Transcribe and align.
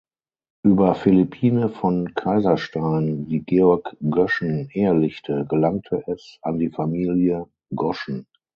Über 0.63 0.95
Philippine 0.95 1.69
von 1.69 2.15
Kaiserstein, 2.15 3.27
die 3.27 3.43
Georg 3.45 3.95
Göschen 4.01 4.67
ehelichte, 4.73 5.45
gelangte 5.47 6.01
es 6.07 6.39
an 6.41 6.57
die 6.57 6.71
Familie 6.71 7.45
Goschen. 7.75 8.25